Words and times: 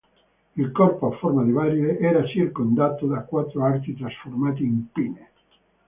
Il 0.57 0.71
corpo 0.71 1.13
a 1.13 1.17
forma 1.17 1.43
di 1.43 1.51
barile 1.51 1.99
era 1.99 2.25
circondato 2.25 3.05
da 3.05 3.19
quattro 3.21 3.63
arti 3.65 3.95
trasformati 3.95 4.63
in 4.63 4.91
pinne. 4.91 5.29